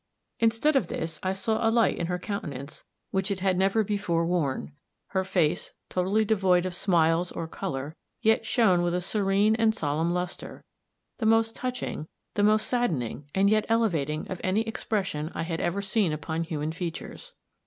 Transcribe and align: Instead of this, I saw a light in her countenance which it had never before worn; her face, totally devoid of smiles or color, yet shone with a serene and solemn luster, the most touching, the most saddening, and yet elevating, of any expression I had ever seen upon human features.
Instead 0.39 0.75
of 0.75 0.87
this, 0.87 1.19
I 1.21 1.35
saw 1.35 1.59
a 1.61 1.69
light 1.69 1.95
in 1.95 2.07
her 2.07 2.17
countenance 2.17 2.83
which 3.11 3.29
it 3.29 3.41
had 3.41 3.55
never 3.55 3.83
before 3.83 4.25
worn; 4.25 4.71
her 5.09 5.23
face, 5.23 5.73
totally 5.89 6.25
devoid 6.25 6.65
of 6.65 6.73
smiles 6.73 7.31
or 7.31 7.47
color, 7.47 7.95
yet 8.19 8.43
shone 8.43 8.81
with 8.81 8.95
a 8.95 8.99
serene 9.01 9.55
and 9.57 9.75
solemn 9.75 10.11
luster, 10.11 10.63
the 11.19 11.27
most 11.27 11.55
touching, 11.55 12.07
the 12.33 12.41
most 12.41 12.65
saddening, 12.65 13.29
and 13.35 13.47
yet 13.51 13.67
elevating, 13.69 14.27
of 14.27 14.41
any 14.43 14.61
expression 14.61 15.31
I 15.35 15.43
had 15.43 15.61
ever 15.61 15.83
seen 15.83 16.11
upon 16.11 16.45
human 16.45 16.71
features. 16.71 17.33